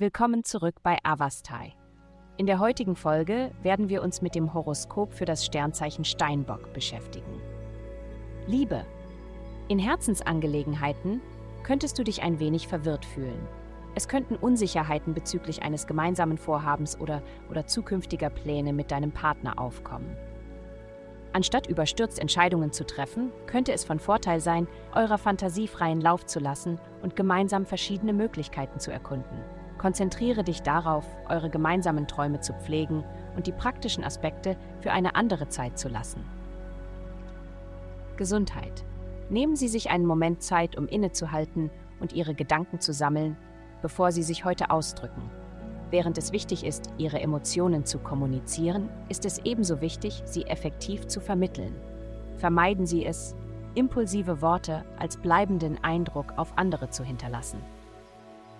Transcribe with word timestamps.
Willkommen 0.00 0.44
zurück 0.44 0.76
bei 0.82 0.96
Avastai. 1.02 1.74
In 2.38 2.46
der 2.46 2.58
heutigen 2.58 2.96
Folge 2.96 3.50
werden 3.62 3.90
wir 3.90 4.02
uns 4.02 4.22
mit 4.22 4.34
dem 4.34 4.54
Horoskop 4.54 5.12
für 5.12 5.26
das 5.26 5.44
Sternzeichen 5.44 6.06
Steinbock 6.06 6.72
beschäftigen. 6.72 7.42
Liebe. 8.46 8.86
In 9.68 9.78
Herzensangelegenheiten 9.78 11.20
könntest 11.64 11.98
du 11.98 12.02
dich 12.02 12.22
ein 12.22 12.40
wenig 12.40 12.66
verwirrt 12.66 13.04
fühlen. 13.04 13.46
Es 13.94 14.08
könnten 14.08 14.36
Unsicherheiten 14.36 15.12
bezüglich 15.12 15.62
eines 15.62 15.86
gemeinsamen 15.86 16.38
Vorhabens 16.38 16.98
oder, 16.98 17.22
oder 17.50 17.66
zukünftiger 17.66 18.30
Pläne 18.30 18.72
mit 18.72 18.92
deinem 18.92 19.12
Partner 19.12 19.58
aufkommen. 19.58 20.16
Anstatt 21.34 21.66
überstürzt 21.66 22.18
Entscheidungen 22.18 22.72
zu 22.72 22.86
treffen, 22.86 23.32
könnte 23.46 23.74
es 23.74 23.84
von 23.84 23.98
Vorteil 23.98 24.40
sein, 24.40 24.66
eurer 24.94 25.18
Fantasie 25.18 25.68
freien 25.68 26.00
Lauf 26.00 26.24
zu 26.24 26.40
lassen 26.40 26.80
und 27.02 27.16
gemeinsam 27.16 27.66
verschiedene 27.66 28.14
Möglichkeiten 28.14 28.80
zu 28.80 28.90
erkunden. 28.90 29.59
Konzentriere 29.80 30.44
dich 30.44 30.60
darauf, 30.60 31.06
eure 31.30 31.48
gemeinsamen 31.48 32.06
Träume 32.06 32.40
zu 32.40 32.52
pflegen 32.52 33.02
und 33.34 33.46
die 33.46 33.52
praktischen 33.52 34.04
Aspekte 34.04 34.58
für 34.82 34.92
eine 34.92 35.14
andere 35.14 35.48
Zeit 35.48 35.78
zu 35.78 35.88
lassen. 35.88 36.22
Gesundheit. 38.18 38.84
Nehmen 39.30 39.56
Sie 39.56 39.68
sich 39.68 39.88
einen 39.88 40.04
Moment 40.04 40.42
Zeit, 40.42 40.76
um 40.76 40.86
innezuhalten 40.86 41.70
und 41.98 42.12
Ihre 42.12 42.34
Gedanken 42.34 42.78
zu 42.80 42.92
sammeln, 42.92 43.38
bevor 43.80 44.12
Sie 44.12 44.22
sich 44.22 44.44
heute 44.44 44.70
ausdrücken. 44.70 45.30
Während 45.88 46.18
es 46.18 46.30
wichtig 46.30 46.66
ist, 46.66 46.90
Ihre 46.98 47.22
Emotionen 47.22 47.86
zu 47.86 48.00
kommunizieren, 48.00 48.90
ist 49.08 49.24
es 49.24 49.38
ebenso 49.46 49.80
wichtig, 49.80 50.20
sie 50.26 50.42
effektiv 50.42 51.06
zu 51.06 51.22
vermitteln. 51.22 51.74
Vermeiden 52.36 52.84
Sie 52.84 53.06
es, 53.06 53.34
impulsive 53.74 54.42
Worte 54.42 54.84
als 54.98 55.16
bleibenden 55.16 55.82
Eindruck 55.82 56.34
auf 56.36 56.52
andere 56.58 56.90
zu 56.90 57.02
hinterlassen. 57.02 57.62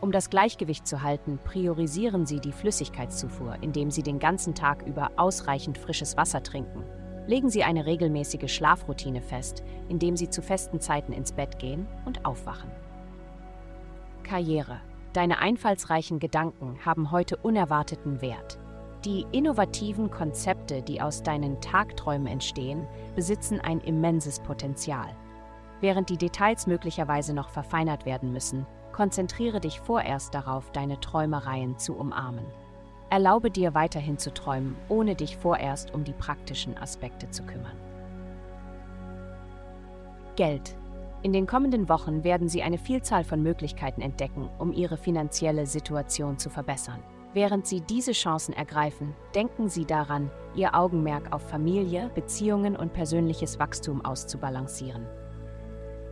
Um 0.00 0.12
das 0.12 0.30
Gleichgewicht 0.30 0.86
zu 0.86 1.02
halten, 1.02 1.38
priorisieren 1.42 2.26
Sie 2.26 2.40
die 2.40 2.52
Flüssigkeitszufuhr, 2.52 3.56
indem 3.62 3.90
Sie 3.90 4.02
den 4.02 4.18
ganzen 4.18 4.54
Tag 4.54 4.86
über 4.86 5.12
ausreichend 5.16 5.78
frisches 5.78 6.16
Wasser 6.16 6.42
trinken. 6.42 6.84
Legen 7.26 7.48
Sie 7.48 7.64
eine 7.64 7.86
regelmäßige 7.86 8.52
Schlafroutine 8.52 9.22
fest, 9.22 9.62
indem 9.88 10.16
Sie 10.16 10.28
zu 10.28 10.42
festen 10.42 10.80
Zeiten 10.80 11.12
ins 11.12 11.32
Bett 11.32 11.58
gehen 11.58 11.86
und 12.04 12.26
aufwachen. 12.26 12.70
Karriere 14.22 14.80
Deine 15.14 15.38
einfallsreichen 15.38 16.18
Gedanken 16.18 16.76
haben 16.84 17.12
heute 17.12 17.36
unerwarteten 17.36 18.20
Wert. 18.20 18.58
Die 19.04 19.24
innovativen 19.30 20.10
Konzepte, 20.10 20.82
die 20.82 21.00
aus 21.00 21.22
deinen 21.22 21.60
Tagträumen 21.60 22.26
entstehen, 22.26 22.88
besitzen 23.14 23.60
ein 23.60 23.80
immenses 23.80 24.40
Potenzial. 24.40 25.14
Während 25.80 26.10
die 26.10 26.16
Details 26.16 26.66
möglicherweise 26.66 27.32
noch 27.32 27.50
verfeinert 27.50 28.06
werden 28.06 28.32
müssen, 28.32 28.66
konzentriere 28.94 29.58
dich 29.58 29.80
vorerst 29.80 30.34
darauf, 30.34 30.70
deine 30.70 31.00
Träumereien 31.00 31.76
zu 31.78 31.94
umarmen. 31.94 32.44
Erlaube 33.10 33.50
dir 33.50 33.74
weiterhin 33.74 34.18
zu 34.18 34.32
träumen, 34.32 34.76
ohne 34.88 35.16
dich 35.16 35.36
vorerst 35.36 35.92
um 35.92 36.04
die 36.04 36.12
praktischen 36.12 36.78
Aspekte 36.78 37.28
zu 37.30 37.42
kümmern. 37.42 37.76
Geld 40.36 40.76
in 41.22 41.32
den 41.32 41.46
kommenden 41.46 41.88
Wochen 41.88 42.22
werden 42.22 42.50
Sie 42.50 42.62
eine 42.62 42.76
Vielzahl 42.76 43.24
von 43.24 43.42
Möglichkeiten 43.42 44.02
entdecken, 44.02 44.50
um 44.58 44.74
Ihre 44.74 44.98
finanzielle 44.98 45.64
Situation 45.64 46.38
zu 46.38 46.50
verbessern. 46.50 47.02
Während 47.32 47.66
Sie 47.66 47.80
diese 47.80 48.12
Chancen 48.12 48.52
ergreifen, 48.52 49.14
denken 49.34 49.70
Sie 49.70 49.86
daran, 49.86 50.30
Ihr 50.54 50.74
Augenmerk 50.74 51.32
auf 51.32 51.48
Familie, 51.48 52.10
Beziehungen 52.14 52.76
und 52.76 52.92
persönliches 52.92 53.58
Wachstum 53.58 54.04
auszubalancieren. 54.04 55.06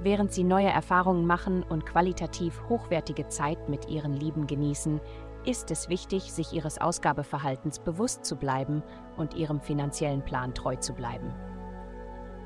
Während 0.00 0.32
Sie 0.32 0.44
neue 0.44 0.68
Erfahrungen 0.68 1.26
machen 1.26 1.64
und 1.64 1.84
qualitativ 1.84 2.62
hochwertige 2.68 3.26
Zeit 3.28 3.68
mit 3.68 3.88
Ihren 3.88 4.14
Lieben 4.14 4.46
genießen, 4.46 5.00
ist 5.44 5.70
es 5.70 5.88
wichtig, 5.88 6.32
sich 6.32 6.52
Ihres 6.52 6.78
Ausgabeverhaltens 6.80 7.80
bewusst 7.80 8.24
zu 8.24 8.36
bleiben 8.36 8.82
und 9.16 9.34
Ihrem 9.34 9.60
finanziellen 9.60 10.24
Plan 10.24 10.54
treu 10.54 10.76
zu 10.76 10.94
bleiben. 10.94 11.34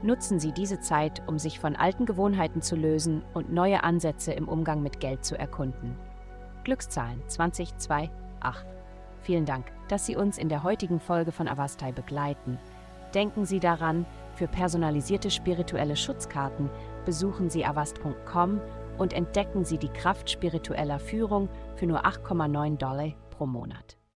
Nutzen 0.03 0.41
Sie 0.41 0.53
diese 0.53 0.81
Zeit, 0.81 1.23
um 1.29 1.39
sich 1.39 1.61
von 1.61 1.77
alten 1.77 2.07
Gewohnheiten 2.07 2.63
zu 2.63 2.75
lösen 2.75 3.23
und 3.35 3.53
neue 3.53 3.85
Ansätze 3.85 4.33
im 4.33 4.49
Umgang 4.49 4.83
mit 4.83 4.99
Geld 4.99 5.25
zu 5.25 5.39
erkunden. 5.39 5.97
Glückszahlen 6.65 7.23
2028. 7.29 7.75
Vielen 9.21 9.45
Dank, 9.45 9.67
dass 9.89 10.07
Sie 10.07 10.17
uns 10.17 10.39
in 10.39 10.49
der 10.49 10.63
heutigen 10.63 10.99
Folge 10.99 11.33
von 11.33 11.47
Avastai 11.47 11.93
begleiten. 11.93 12.59
Denken 13.15 13.45
Sie 13.45 13.61
daran, 13.61 14.07
für 14.35 14.49
personalisierte 14.49 15.31
spirituelle 15.31 15.97
Schutzkarten 15.97 16.71
besuchen 17.05 17.51
Sie 17.51 17.65
avast.com 17.65 18.61
und 18.99 19.13
entdecken 19.13 19.65
Sie 19.65 19.79
die 19.79 19.89
Kraft 19.89 20.31
spiritueller 20.31 20.99
Führung 20.99 21.49
für 21.77 21.87
nur 21.87 22.05
8,9 22.05 22.77
Dollar 22.77 23.13
pro 23.31 23.47
Monat. 23.47 23.97